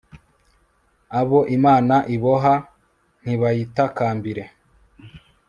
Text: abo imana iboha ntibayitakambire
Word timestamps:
abo 1.19 1.39
imana 1.57 1.95
iboha 2.15 2.53
ntibayitakambire 3.23 4.43